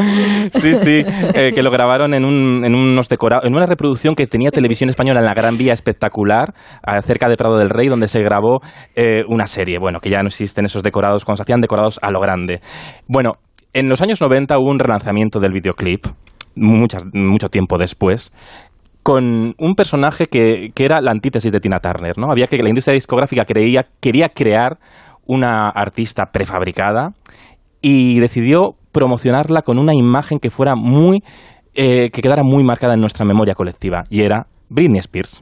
Sí, 0.54 0.74
sí, 0.76 1.04
eh, 1.34 1.52
que 1.54 1.64
lo 1.64 1.72
grabaron 1.72 2.14
en, 2.14 2.26
un, 2.26 2.64
en 2.64 2.76
unos 2.76 3.10
decorados, 3.10 3.46
en 3.46 3.56
una 3.56 3.66
reproducción 3.66 4.16
que 4.16 4.26
tenía 4.28 4.52
televisión 4.52 4.90
española 4.90 5.20
en 5.20 5.26
la 5.26 5.34
Gran 5.34 5.58
Vía 5.58 5.74
espectacular, 5.74 6.54
cerca 7.04 7.30
de 7.30 7.38
Prado 7.38 7.58
del 7.58 7.70
Rey, 7.70 7.88
donde 7.88 8.08
se 8.08 8.22
grabó 8.22 8.60
eh, 8.96 9.24
una 9.28 9.48
serie. 9.48 9.78
Bueno, 9.80 10.00
que 10.00 10.10
ya 10.10 10.22
no 10.22 10.28
existen 10.28 10.66
esos 10.66 10.84
decorados, 10.84 11.26
cuando 11.26 11.38
se 11.38 11.44
hacían 11.44 11.62
decorados 11.62 12.00
a 12.02 12.12
lo 12.12 12.20
grande. 12.20 12.60
Bueno, 13.08 13.34
en 13.74 13.88
los 13.88 14.02
años 14.02 14.22
90 14.22 14.58
hubo 14.58 14.70
un 14.70 14.80
relanzamiento 14.80 15.40
del 15.40 15.54
videoclip, 15.54 16.06
muchas, 16.56 17.06
mucho 17.14 17.50
tiempo 17.50 17.78
después, 17.78 18.34
con 19.04 19.56
un 19.58 19.76
personaje 19.76 20.28
que, 20.28 20.70
que 20.76 20.86
era 20.86 21.02
la 21.02 21.12
antítesis 21.12 21.52
de 21.52 21.60
Tina 21.60 21.80
Turner, 21.80 22.18
¿no? 22.18 22.32
Había 22.32 22.48
que 22.48 22.58
la 22.58 22.70
industria 22.70 22.94
discográfica 22.94 23.46
creía, 23.46 23.88
quería 24.00 24.30
crear 24.30 24.78
una 25.26 25.70
artista 25.70 26.26
prefabricada 26.32 27.14
y 27.82 28.20
decidió 28.20 28.76
promocionarla 28.92 29.62
con 29.62 29.78
una 29.78 29.94
imagen 29.94 30.40
que 30.40 30.50
fuera 30.50 30.76
muy 30.76 31.24
eh, 31.74 32.10
que 32.12 32.22
quedara 32.22 32.44
muy 32.44 32.64
marcada 32.64 32.96
en 32.96 33.00
nuestra 33.00 33.26
memoria 33.26 33.56
colectiva 33.56 34.04
y 34.10 34.24
era 34.24 34.48
Britney 34.70 35.00
Spears. 35.00 35.42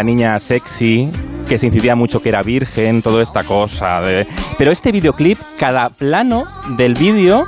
La 0.00 0.04
niña 0.04 0.38
sexy 0.40 1.10
que 1.46 1.58
se 1.58 1.66
incidía 1.66 1.94
mucho 1.94 2.22
que 2.22 2.30
era 2.30 2.42
virgen, 2.42 3.02
toda 3.02 3.22
esta 3.22 3.42
cosa. 3.42 4.00
Pero 4.56 4.72
este 4.72 4.92
videoclip, 4.92 5.36
cada 5.58 5.90
plano 5.90 6.44
del 6.78 6.94
vídeo 6.94 7.44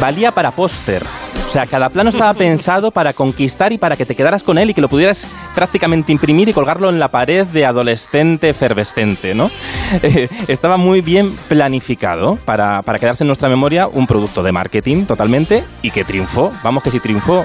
valía 0.00 0.30
para 0.30 0.52
póster. 0.52 1.02
O 1.48 1.50
sea, 1.50 1.64
cada 1.66 1.88
plano 1.88 2.10
estaba 2.10 2.34
pensado 2.34 2.92
para 2.92 3.12
conquistar 3.14 3.72
y 3.72 3.78
para 3.78 3.96
que 3.96 4.06
te 4.06 4.14
quedaras 4.14 4.44
con 4.44 4.58
él 4.58 4.70
y 4.70 4.74
que 4.74 4.80
lo 4.80 4.88
pudieras 4.88 5.26
prácticamente 5.56 6.12
imprimir 6.12 6.48
y 6.48 6.52
colgarlo 6.52 6.88
en 6.88 7.00
la 7.00 7.08
pared 7.08 7.48
de 7.48 7.66
adolescente 7.66 8.50
efervescente, 8.50 9.34
¿no? 9.34 9.50
Estaba 10.46 10.76
muy 10.76 11.00
bien 11.00 11.34
planificado 11.48 12.36
para, 12.44 12.82
para 12.82 13.00
quedarse 13.00 13.24
en 13.24 13.26
nuestra 13.26 13.48
memoria 13.48 13.88
un 13.88 14.06
producto 14.06 14.44
de 14.44 14.52
marketing 14.52 15.04
totalmente 15.06 15.64
y 15.82 15.90
que 15.90 16.04
triunfó. 16.04 16.52
Vamos 16.62 16.84
que 16.84 16.92
sí 16.92 17.00
triunfó. 17.00 17.44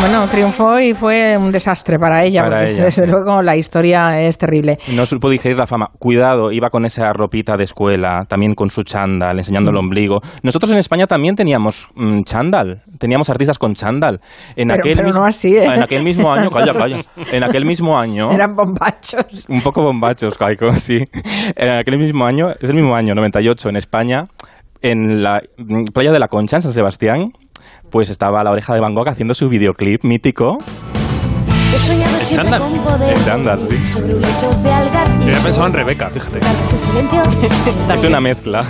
Bueno, 0.00 0.28
triunfó 0.28 0.78
y 0.78 0.94
fue 0.94 1.36
un 1.36 1.50
desastre 1.50 1.98
para 1.98 2.22
ella, 2.22 2.42
Para 2.42 2.58
porque 2.58 2.72
ella, 2.74 2.84
desde 2.84 3.02
sí. 3.02 3.10
luego 3.10 3.42
la 3.42 3.56
historia 3.56 4.20
es 4.20 4.38
terrible. 4.38 4.78
No 4.94 5.04
supo 5.06 5.28
digerir 5.28 5.58
la 5.58 5.66
fama. 5.66 5.88
Cuidado, 5.98 6.52
iba 6.52 6.70
con 6.70 6.84
esa 6.86 7.12
ropita 7.12 7.56
de 7.56 7.64
escuela, 7.64 8.24
también 8.28 8.54
con 8.54 8.70
su 8.70 8.84
chándal, 8.84 9.38
enseñando 9.38 9.70
el 9.70 9.76
Mm. 9.76 9.80
ombligo. 9.80 10.20
Nosotros 10.44 10.70
en 10.70 10.78
España 10.78 11.08
también 11.08 11.34
teníamos 11.34 11.88
mm, 11.96 12.22
chándal, 12.22 12.82
teníamos 12.98 13.28
artistas 13.28 13.58
con 13.58 13.74
chándal. 13.74 14.20
En 14.54 14.68
Pero- 14.68 14.80
aquel 14.80 14.94
pero 14.94 15.06
mismo, 15.08 15.20
no 15.22 15.26
así, 15.26 15.56
¿eh? 15.56 15.64
En 15.64 15.82
aquel 15.82 16.04
mismo 16.04 16.32
año, 16.32 16.48
calla, 16.50 16.72
calla. 16.74 17.00
En 17.32 17.42
aquel 17.42 17.64
mismo 17.64 17.98
año... 17.98 18.30
Eran 18.32 18.54
bombachos. 18.54 19.46
Un 19.48 19.60
poco 19.62 19.82
bombachos, 19.82 20.38
Caico, 20.38 20.70
sí. 20.74 21.00
En 21.56 21.70
aquel 21.70 21.98
mismo 21.98 22.24
año, 22.24 22.50
es 22.50 22.70
el 22.70 22.76
mismo 22.76 22.94
año, 22.94 23.14
98, 23.16 23.68
en 23.68 23.76
España, 23.76 24.22
en 24.80 25.24
la 25.24 25.40
mm, 25.56 25.86
playa 25.92 26.12
de 26.12 26.20
la 26.20 26.28
Concha, 26.28 26.56
en 26.56 26.62
San 26.62 26.72
Sebastián, 26.72 27.32
pues 27.90 28.10
estaba 28.10 28.42
la 28.44 28.50
oreja 28.50 28.74
de 28.74 28.80
Van 28.80 28.94
Gogh 28.94 29.08
haciendo 29.08 29.34
su 29.34 29.48
videoclip 29.48 30.04
mítico. 30.04 30.58
He 31.74 31.78
soñado 31.78 32.18
siempre 32.20 32.50
chándal. 32.50 32.60
con 32.60 32.78
poder 32.80 33.16
El 33.16 33.24
chándal, 33.24 33.60
sí. 33.68 33.84
sobre 33.86 34.14
un 34.14 34.20
lecho 34.22 34.50
de 34.62 34.72
algas 34.72 35.08
y 35.14 35.18
Yo 35.18 35.24
había 35.26 35.40
pensado 35.40 35.66
en 35.66 35.72
Rebeca, 35.74 36.10
fíjate. 36.10 36.40
Es 37.94 38.04
una 38.04 38.20
mezcla. 38.20 38.64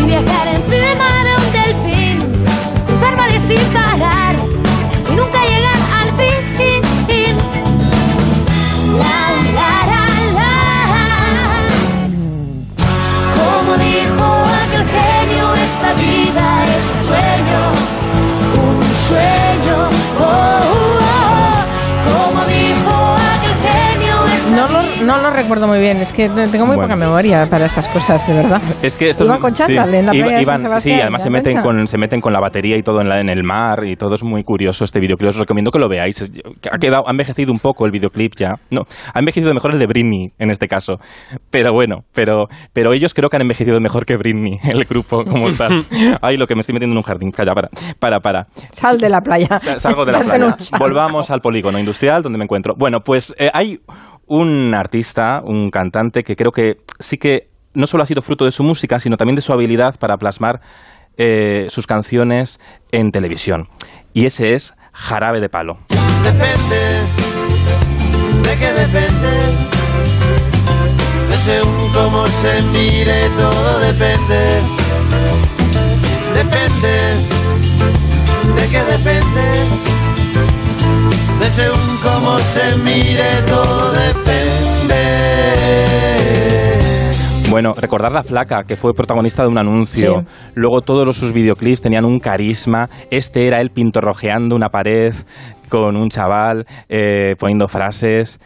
y 0.00 0.04
viajar 0.04 0.48
encima 0.48 1.24
de 1.24 1.32
un 1.36 1.52
delfín, 1.52 2.44
cruzar 2.86 3.16
mares 3.16 3.42
sin 3.42 3.58
parar 3.72 4.17
que 26.18 26.28
tengo 26.50 26.66
muy 26.66 26.74
Bueno. 26.74 26.82
poca 26.82 26.96
memoria 26.96 27.46
para 27.48 27.66
estas 27.66 27.86
cosas, 27.86 28.26
de 28.26 28.34
verdad. 28.34 28.60
Es 28.82 28.96
que 28.96 29.08
esto 29.08 29.24
Iban 29.24 29.36
es- 29.36 29.42
con 29.42 29.52
chándal 29.54 29.94
en 29.94 30.06
la 30.06 30.12
playa 30.12 30.24
de 30.26 30.32
San 30.32 30.42
iban- 30.42 30.60
Sebastián, 30.60 30.96
Sí, 30.96 31.00
además 31.00 31.20
¿la 31.20 31.24
se 31.24 31.30
meten, 31.30 31.62
con, 31.62 31.86
se 31.86 31.96
meten 31.98 32.20
con 32.20 32.32
la 32.32 32.40
batería 32.40 32.76
y 32.76 32.82
todo 32.82 33.00
en, 33.00 33.08
la- 33.08 33.20
en 33.20 33.28
el 33.28 33.44
mar 33.44 33.84
y 33.84 33.94
todo 33.94 34.14
es 34.16 34.24
muy 34.24 34.42
curioso 34.42 34.84
este 34.84 34.98
videoclip. 34.98 35.30
Os 35.30 35.36
recomiendo 35.36 35.70
que 35.70 35.78
lo 35.78 35.88
veáis. 35.88 36.28
Ha, 36.72 36.78
quedado, 36.78 37.04
ha 37.06 37.10
envejecido 37.12 37.52
un 37.52 37.60
poco 37.60 37.86
el 37.86 37.92
videoclip 37.92 38.32
ya. 38.36 38.54
No, 38.72 38.82
ha 39.14 39.18
envejecido 39.20 39.54
mejor 39.54 39.72
el 39.72 39.78
de 39.78 39.86
Britney 39.86 40.32
en 40.38 40.50
este 40.50 40.66
caso. 40.66 40.94
Pero 41.50 41.72
bueno, 41.72 41.98
pero, 42.12 42.46
pero 42.72 42.92
ellos 42.92 43.14
creo 43.14 43.28
que 43.28 43.36
han 43.36 43.42
envejecido 43.42 43.78
mejor 43.80 44.04
que 44.04 44.16
Britney, 44.16 44.58
el 44.72 44.84
grupo 44.86 45.22
como 45.22 45.52
tal. 45.56 45.84
Ay, 46.20 46.36
lo 46.36 46.46
que 46.46 46.54
me 46.56 46.60
estoy 46.62 46.72
metiendo 46.72 46.94
en 46.94 46.98
un 46.98 47.04
jardín. 47.04 47.30
Calla, 47.30 47.52
para, 47.54 47.68
para, 48.00 48.18
para. 48.20 48.46
Sal 48.72 48.98
de 48.98 49.08
la 49.08 49.20
playa. 49.20 49.58
Sa- 49.58 49.78
Salgo 49.78 50.04
de 50.04 50.12
la 50.12 50.20
playa. 50.20 50.56
Volvamos 50.78 51.30
al 51.30 51.40
polígono 51.40 51.78
industrial 51.78 52.22
donde 52.22 52.38
me 52.38 52.44
encuentro. 52.44 52.74
Bueno, 52.76 52.98
pues 53.04 53.32
eh, 53.38 53.50
hay 53.52 53.78
un 54.28 54.74
artista, 54.74 55.40
un 55.42 55.70
cantante 55.70 56.22
que 56.22 56.36
creo 56.36 56.52
que 56.52 56.76
sí 57.00 57.16
que 57.16 57.48
no 57.74 57.86
solo 57.86 58.02
ha 58.02 58.06
sido 58.06 58.22
fruto 58.22 58.44
de 58.44 58.52
su 58.52 58.62
música, 58.62 58.98
sino 58.98 59.16
también 59.16 59.36
de 59.36 59.42
su 59.42 59.52
habilidad 59.52 59.94
para 59.98 60.16
plasmar 60.16 60.60
eh, 61.16 61.66
sus 61.68 61.86
canciones 61.86 62.60
en 62.92 63.10
televisión. 63.10 63.64
Y 64.12 64.26
ese 64.26 64.54
es 64.54 64.74
Jarabe 64.92 65.40
de 65.40 65.48
Palo. 65.48 65.78
Depende, 66.22 67.02
de 68.42 68.72
depende, 68.72 69.30
de 71.28 71.36
según 71.36 71.92
cómo 71.92 72.26
se 72.26 72.62
mire, 72.72 73.28
todo 73.36 73.78
depende. 73.80 74.62
Depende, 76.34 76.94
de 78.54 78.84
depende, 78.84 79.87
según 81.50 81.98
cómo 82.02 82.38
se 82.38 82.76
mire, 82.78 83.42
todo 83.46 83.92
depende. 83.92 84.94
Bueno, 87.50 87.72
recordar 87.80 88.12
la 88.12 88.22
flaca, 88.22 88.64
que 88.66 88.76
fue 88.76 88.92
protagonista 88.94 89.42
de 89.42 89.48
un 89.48 89.58
anuncio. 89.58 90.20
Sí. 90.20 90.26
Luego 90.54 90.82
todos 90.82 91.06
los- 91.06 91.16
sus 91.16 91.32
videoclips 91.32 91.80
tenían 91.80 92.04
un 92.04 92.20
carisma. 92.20 92.88
Este 93.10 93.46
era 93.46 93.60
él 93.60 93.70
pintorrojeando 93.70 94.54
una 94.54 94.68
pared 94.68 95.14
con 95.70 95.96
un 95.96 96.08
chaval, 96.10 96.66
eh, 96.88 97.34
poniendo 97.38 97.66
frases. 97.68 98.38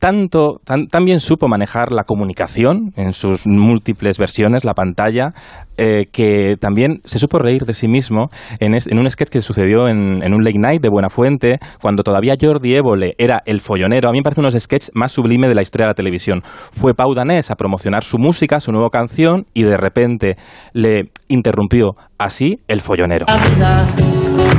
Tanto, 0.00 0.60
tan, 0.64 0.86
tan 0.86 1.04
bien 1.04 1.20
supo 1.20 1.46
manejar 1.46 1.92
la 1.92 2.04
comunicación 2.04 2.92
en 2.96 3.12
sus 3.12 3.46
múltiples 3.46 4.16
versiones, 4.18 4.64
la 4.64 4.72
pantalla, 4.72 5.32
eh, 5.76 6.04
que 6.10 6.54
también 6.58 7.00
se 7.04 7.18
supo 7.18 7.38
reír 7.38 7.64
de 7.66 7.74
sí 7.74 7.86
mismo 7.86 8.28
en, 8.60 8.74
es- 8.74 8.86
en 8.86 8.98
un 8.98 9.10
sketch 9.10 9.28
que 9.28 9.40
sucedió 9.42 9.86
en, 9.88 10.22
en 10.22 10.32
un 10.32 10.42
late 10.42 10.58
night 10.58 10.80
de 10.82 10.88
Buenafuente, 10.88 11.58
cuando 11.82 12.02
todavía 12.02 12.34
Jordi 12.40 12.74
Évole 12.76 13.12
era 13.18 13.42
el 13.44 13.60
follonero. 13.60 14.08
A 14.08 14.12
mí 14.12 14.18
me 14.18 14.22
parece 14.22 14.40
uno 14.40 14.48
de 14.48 14.54
los 14.54 14.62
sketches 14.62 14.90
más 14.94 15.12
sublime 15.12 15.48
de 15.48 15.54
la 15.54 15.62
historia 15.62 15.86
de 15.86 15.90
la 15.90 15.94
televisión. 15.94 16.40
Fue 16.44 16.94
Pau 16.94 17.12
Danés 17.14 17.50
a 17.50 17.54
promocionar 17.56 18.04
su 18.04 18.16
música, 18.18 18.60
su 18.60 18.72
nueva 18.72 18.88
canción, 18.90 19.44
y 19.52 19.64
de 19.64 19.76
repente 19.76 20.36
le 20.72 21.10
interrumpió 21.28 21.90
así 22.18 22.56
el 22.68 22.80
follonero. 22.80 23.26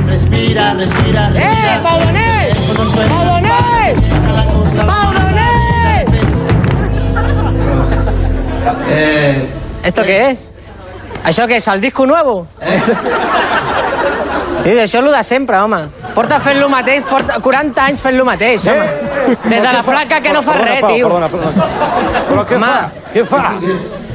Respira, 0.06 0.74
respira, 0.74 1.30
respira. 1.30 1.78
¡Eh, 1.78 1.82
Paulonés! 1.82 2.76
¡Paulonés! 3.08 3.55
Eh, 8.88 9.46
¿Esto 9.84 10.02
què 10.06 10.18
és? 10.30 10.52
Això 11.26 11.46
què 11.48 11.56
és, 11.58 11.66
el 11.68 11.80
disco 11.80 12.06
nuevo? 12.06 12.46
Sí, 14.66 14.72
això 14.72 14.84
és 14.84 14.94
el 14.98 15.12
de 15.14 15.22
sempre, 15.22 15.58
home. 15.62 15.78
Porta 16.14 16.40
fent 16.42 16.58
lo 16.58 16.68
mateix, 16.68 17.04
porta 17.06 17.36
40 17.42 17.84
anys 17.84 18.00
fent 18.02 18.16
lo 18.18 18.24
mateix, 18.26 18.66
home. 18.66 18.86
Des 19.44 19.60
de 19.62 19.72
la 19.72 19.82
flaca 19.86 20.20
que 20.22 20.32
no 20.34 20.42
fa 20.42 20.56
res, 20.58 20.80
tio. 20.86 21.06
Perdona, 21.06 21.28
perdona. 21.30 21.68
Però 22.30 22.44
què 22.48 22.56
Home. 22.58 22.66
fa? 22.66 22.90
Què 23.14 23.24
fa? 23.30 23.42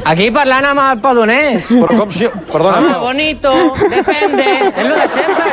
Aquí 0.05 0.31
parlant 0.33 0.65
amb 0.65 0.81
el 0.81 0.99
Padonés. 1.01 1.67
Però 1.71 1.97
com 1.99 2.09
si... 2.11 2.27
Perdona. 2.51 2.77
Home, 2.79 2.97
bonito, 3.05 3.51
depende, 3.89 4.45
és 4.75 4.87
lo 4.89 4.95
de 4.97 5.07
sempre. 5.07 5.43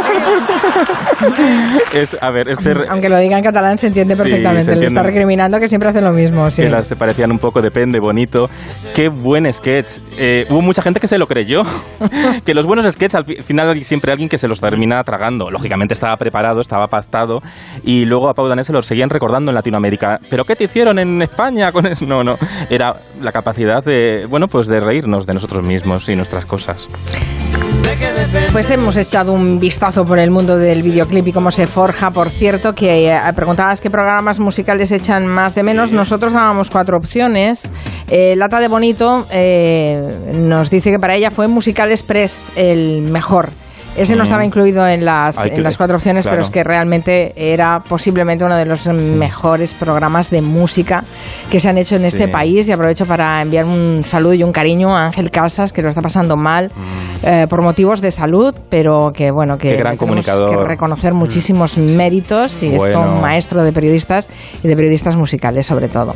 Es, 1.93 2.17
a 2.21 2.31
ver, 2.31 2.49
este 2.49 2.75
Aunque 2.89 3.09
lo 3.09 3.19
diga 3.19 3.37
en 3.39 3.45
catalán 3.45 3.79
se 3.79 3.89
entiende 3.89 4.15
Sí, 4.17 4.23
perfectamente. 4.23 4.65
se 4.65 4.71
Le 4.71 4.87
está 4.87 5.01
entiende. 5.01 5.03
recriminando 5.03 5.59
que 5.61 5.69
siempre 5.69 5.91
hace 5.91 6.01
lo 6.01 6.13
mismo. 6.13 6.51
Sí. 6.51 6.63
que 6.63 6.69
las 6.71 6.87
se 6.87 6.97
parecían 6.97 7.31
un 7.31 7.39
poco, 7.39 7.61
depende, 7.61 7.99
bonito. 8.01 8.49
Qué 8.95 9.09
buen 9.09 9.51
sketch. 9.53 9.99
Eh, 10.19 10.47
hubo 10.51 10.61
mucha 10.63 10.83
gente 10.83 11.01
que 11.01 11.07
se 11.09 11.19
lo 11.19 11.27
creyó. 11.27 11.63
que 12.45 12.55
los 12.55 12.67
buenos 12.67 12.91
sketches 12.93 13.15
al 13.17 13.25
fi- 13.25 13.43
final 13.43 13.71
hay 13.71 13.85
siempre 13.85 14.13
alguien 14.13 14.29
que 14.29 14.39
se 14.39 14.49
los 14.49 14.61
termina 14.61 15.03
tragando. 15.03 15.51
Lógicamente 15.51 15.95
estaba 15.95 16.17
preparado, 16.17 16.61
estaba 16.61 16.87
pactado. 16.87 17.41
Y 17.85 18.05
luego 18.05 18.29
a 18.31 18.35
Pau 18.35 18.49
Danés 18.49 18.67
se 18.67 18.73
los 18.73 18.87
seguían 18.87 19.11
recordando 19.11 19.51
en 19.51 19.55
Latinoamérica. 19.57 20.19
¿Pero 20.31 20.45
qué 20.45 20.57
te 20.57 20.65
hicieron 20.65 20.99
en 20.99 21.21
España 21.23 21.71
con 21.73 21.87
eso? 21.87 22.07
No, 22.07 22.23
no. 22.25 22.37
Era 22.71 22.93
la 23.21 23.33
capacidad 23.33 23.83
de, 23.85 24.27
bueno, 24.29 24.38
pues 24.47 24.69
de 24.69 24.79
reírnos 24.79 25.27
de 25.27 25.35
nosotros 25.35 25.67
mismos 25.67 26.09
y 26.09 26.15
nuestras 26.15 26.47
cosas. 26.47 26.89
Pues 28.53 28.71
hemos 28.71 28.97
echado 28.97 29.33
un 29.33 29.59
vistazo 29.59 30.05
por 30.05 30.19
el 30.19 30.31
mundo 30.31 30.57
del 30.57 30.83
videoclip 30.83 31.27
y 31.29 31.33
cómo 31.33 31.51
se 31.51 31.67
forja. 31.67 32.11
Por 32.11 32.31
cierto, 32.31 32.73
que 32.75 33.09
eh, 33.09 33.21
preguntabas 33.35 33.81
qué 33.81 33.91
programas 33.91 34.39
musicales 34.39 34.93
echan 34.93 35.27
más 35.27 35.55
de 35.55 35.63
menos. 35.63 35.91
Nosotros 35.91 36.33
dábamos 36.33 36.71
cuatro 36.71 36.97
opciones. 36.97 37.71
Eh, 38.09 38.37
Lata 38.37 38.61
de 38.61 38.69
Bonito 38.69 39.27
eh, 39.31 40.01
nos 40.33 40.71
dice 40.71 40.91
que 40.91 40.99
para 40.99 41.17
ella 41.17 41.31
fue 41.31 41.49
Musical 41.49 41.91
Express 41.91 42.51
el 42.55 43.03
mejor. 43.03 43.51
Ese 43.99 44.15
no 44.15 44.21
Mm. 44.21 44.23
estaba 44.25 44.45
incluido 44.45 44.87
en 44.87 45.05
las, 45.05 45.45
en 45.45 45.63
las 45.63 45.77
cuatro 45.77 45.97
opciones, 45.97 46.25
pero 46.25 46.37
Claro. 46.37 46.47
es 46.47 46.51
que 46.51 46.65
realmente 46.65 47.33
era 47.37 47.81
posiblemente 47.81 48.45
uno 48.45 48.57
de 48.57 48.65
los 48.65 48.87
mejores 48.87 49.75
programas 49.75 50.31
de 50.31 50.41
música 50.43 51.03
que 51.51 51.61
se 51.61 51.69
han 51.69 51.79
hecho 51.79 51.97
en 51.97 52.05
este 52.05 52.25
Sí. 52.25 52.31
país. 52.31 52.69
Y 52.69 52.73
aprovecho 52.73 53.05
para 53.07 53.43
enviar 53.43 53.65
un 53.65 54.05
saludo 54.05 54.35
y 54.35 54.43
un 54.43 54.53
cariño 54.53 54.97
a 54.97 55.07
Ángel 55.07 55.31
Casas, 55.31 55.73
que 55.73 55.83
lo 55.83 55.89
está 55.89 56.01
pasando 56.03 56.37
mal 56.37 56.71
eh, 57.23 57.47
por 57.51 57.63
motivos 57.63 58.01
de 58.01 58.11
salud, 58.13 58.55
pero 58.69 59.11
que 59.13 59.31
bueno, 59.33 59.57
que 59.59 59.75
Mm. 59.75 59.79
Gran 59.79 59.97
tenemos 59.99 60.27
que 60.27 60.57
reconocer 60.65 61.15
muchísimos 61.15 61.77
méritos 61.79 62.63
y 62.63 62.69
es 62.69 62.77
Bueno. 62.77 63.01
un 63.15 63.21
maestro 63.21 63.65
de 63.65 63.73
periodistas 63.73 64.29
y 64.63 64.69
de 64.69 64.77
periodistas 64.77 65.17
musicales 65.17 65.67
sobre 65.67 65.89
todo. 65.89 66.13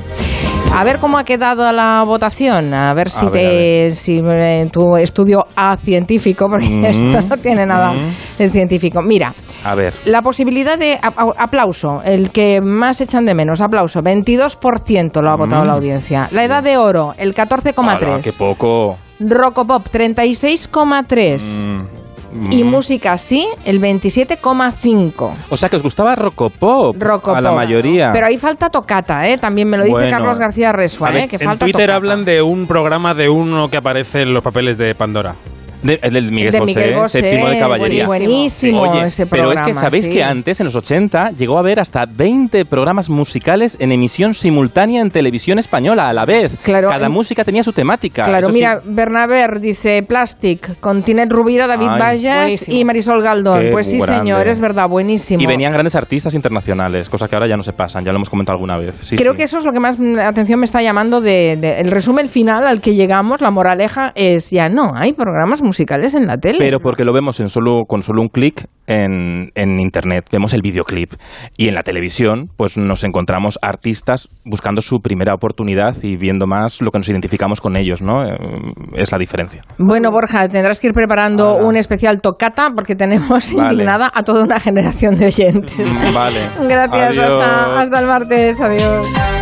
A 0.75 0.85
ver 0.85 0.99
cómo 1.01 1.19
ha 1.19 1.25
quedado 1.25 1.71
la 1.73 2.03
votación, 2.07 2.73
a 2.73 2.95
ver 2.95 3.11
si 3.11 3.27
ver, 3.27 3.33
te 3.33 3.91
si 3.97 4.23
eh, 4.25 4.69
tu 4.73 4.97
estudio 4.97 5.45
A 5.57 5.77
científico, 5.77 6.47
porque 6.49 6.69
Mm. 6.71 6.85
esto 6.85 7.21
no 7.29 7.37
tiene 7.37 7.67
nada 7.67 7.72
Mm. 7.95 8.39
de 8.39 8.49
científico. 8.51 9.03
Mira, 9.03 9.35
A 9.65 9.75
ver. 9.75 9.95
la 10.05 10.23
posibilidad 10.23 10.79
de 10.79 10.99
aplauso, 11.03 12.03
el 12.05 12.31
que 12.31 12.61
más 12.61 13.01
echan 13.01 13.25
de 13.25 13.35
menos, 13.35 13.61
aplauso, 13.61 14.03
22% 14.03 15.21
lo 15.23 15.31
ha 15.31 15.37
votado 15.37 15.63
Mm. 15.65 15.67
la 15.67 15.73
audiencia. 15.75 16.29
La 16.33 16.45
edad 16.45 16.63
de 16.63 16.77
oro, 16.77 17.15
el 17.17 17.35
14,3. 17.35 18.13
Ala, 18.15 18.21
qué 18.23 18.33
poco. 18.33 18.97
Rocopop, 19.21 19.87
36,3. 19.91 21.43
Mm. 21.67 22.51
Y 22.51 22.65
música 22.65 23.19
sí, 23.19 23.47
el 23.67 23.79
27,5. 23.79 25.35
O 25.51 25.57
sea 25.59 25.69
que 25.69 25.77
os 25.77 25.83
gustaba 25.83 26.15
Rocopop. 26.17 26.97
Rocopop. 26.99 27.37
A 27.37 27.41
la 27.43 27.53
mayoría. 27.53 28.11
Pero 28.13 28.27
ahí 28.27 28.39
falta 28.39 28.71
tocata, 28.71 29.29
¿eh? 29.29 29.37
También 29.37 29.69
me 29.69 29.77
lo 29.77 29.85
dice 29.85 29.93
Bueno. 29.97 30.11
Carlos 30.11 30.39
García 30.39 30.73
Resua, 30.73 31.11
ver, 31.11 31.25
¿eh? 31.25 31.29
Que 31.29 31.37
en 31.37 31.43
falta 31.43 31.67
Twitter 31.67 31.83
tocata. 31.89 31.97
hablan 31.97 32.25
de 32.25 32.41
un 32.41 32.67
programa 32.67 33.13
de 33.13 33.29
uno 33.29 33.69
que 33.69 33.77
aparece 33.77 34.23
en 34.23 34.33
los 34.33 34.43
papeles 34.43 34.79
de 34.79 34.95
Pandora. 34.95 35.35
De, 35.83 35.99
el 36.03 36.13
del 36.13 36.31
Miguel 36.33 36.53
de 36.53 36.61
Miguel 36.61 36.95
Bosé, 36.95 37.21
séptimo 37.21 37.49
de 37.49 37.59
caballería. 37.59 38.05
buenísimo 38.05 38.83
Oye, 38.83 39.07
ese 39.07 39.27
pero 39.27 39.43
programa. 39.45 39.61
es 39.61 39.67
que 39.67 39.75
sabéis 39.81 40.05
sí. 40.07 40.11
que 40.13 40.23
antes, 40.23 40.61
en 40.61 40.67
los 40.67 40.77
80, 40.77 41.31
llegó 41.37 41.57
a 41.57 41.61
haber 41.61 41.81
hasta 41.81 42.05
20 42.07 42.65
programas 42.67 43.11
musicales 43.11 43.77
en 43.81 43.91
emisión 43.93 44.35
simultánea 44.35 45.01
en 45.01 45.11
televisión 45.11 45.59
española 45.59 46.09
a 46.09 46.13
la 46.13 46.25
vez. 46.25 46.57
Claro, 46.63 46.89
Cada 46.89 47.07
en- 47.07 47.13
música 47.13 47.45
tenía 47.45 47.63
su 47.65 47.73
temática. 47.73 48.23
Claro, 48.23 48.39
Eso 48.47 48.53
sí. 48.53 48.59
mira, 48.59 48.81
Bernaber 48.85 49.61
dice 49.61 50.03
Plastic, 50.07 50.79
con 50.81 51.03
Tinet 51.03 51.31
Rubira, 51.33 51.67
David 51.67 51.89
Ay. 51.91 51.99
Vallas 52.01 52.37
Buenísimo. 52.45 52.77
y 52.79 52.85
Marisol 52.85 53.23
Galdón. 53.23 53.61
Qué 53.63 53.69
pues 53.73 53.87
sí, 53.89 53.99
grande. 53.99 54.19
señor, 54.21 54.47
es 54.47 54.61
verdad, 54.61 54.89
buenísimo. 54.89 55.43
Y 55.43 55.47
venían 55.47 55.73
grandes 55.73 55.97
artistas 55.97 56.35
internacionales, 56.35 57.09
cosa 57.09 57.27
que 57.27 57.35
ahora 57.35 57.49
ya 57.49 57.57
no 57.57 57.63
se 57.63 57.73
pasan, 57.73 58.05
ya 58.05 58.13
lo 58.13 58.19
hemos 58.19 58.31
comentado 58.31 58.55
alguna 58.57 58.77
vez. 58.77 58.95
Sí, 58.97 59.17
Creo 59.17 59.33
sí. 59.33 59.39
que 59.39 59.45
eso 59.45 59.59
es 59.59 59.65
lo 59.65 59.73
que 59.73 59.81
más 59.81 59.99
mm, 59.99 60.19
atención 60.21 60.61
me 60.61 60.65
está 60.67 60.81
llamando 60.81 61.21
de, 61.21 61.57
de- 61.57 61.81
el 61.81 61.91
resumen 61.91 62.29
final 62.29 62.67
al 62.67 62.81
que 62.81 62.95
llegamos, 62.95 63.41
la 63.41 63.51
moraleja 63.51 64.13
es 64.15 64.51
ya 64.51 64.69
no, 64.69 64.93
hay 64.95 65.13
programas 65.13 65.61
musicales 65.61 65.72
en 65.81 66.27
la 66.27 66.37
tele. 66.39 66.59
Pero 66.59 66.79
porque 66.81 67.05
lo 67.05 67.13
vemos 67.13 67.41
en 67.41 67.49
solo, 67.49 67.83
con 67.87 68.03
solo 68.03 68.23
un 68.23 68.29
clic 68.29 68.67
en, 68.87 69.51
en 69.55 69.81
internet, 69.81 70.25
vemos 70.31 70.53
el 70.53 70.61
videoclip. 70.63 71.13
Y 71.57 71.69
en 71.69 71.75
la 71.75 71.83
televisión, 71.83 72.49
pues 72.57 72.77
nos 72.79 73.05
encontramos 73.05 73.59
artistas 73.63 74.29
buscando 74.45 74.81
su 74.81 75.01
primera 75.01 75.35
oportunidad 75.35 75.95
y 76.03 76.17
viendo 76.17 76.47
más 76.47 76.81
lo 76.81 76.91
que 76.91 76.99
nos 76.99 77.09
identificamos 77.09 77.61
con 77.61 77.77
ellos, 77.77 78.03
¿no? 78.03 78.25
Eh, 78.25 78.37
Es 78.95 79.13
la 79.13 79.19
diferencia. 79.19 79.63
Bueno, 79.79 80.11
Borja, 80.11 80.49
tendrás 80.49 80.81
que 80.81 80.89
ir 80.89 80.93
preparando 80.95 81.57
un 81.57 81.77
especial 81.77 82.21
tocata 82.21 82.71
porque 82.75 82.95
tenemos 82.95 83.55
Vale. 83.55 83.73
indignada 83.73 84.11
a 84.15 84.23
toda 84.23 84.45
una 84.45 84.61
generación 84.61 85.17
de 85.17 85.27
oyentes. 85.27 85.93
Vale. 86.15 86.41
Gracias, 86.69 87.19
hasta, 87.19 87.81
hasta 87.81 88.01
el 88.01 88.07
martes, 88.07 88.61
adiós. 88.61 89.42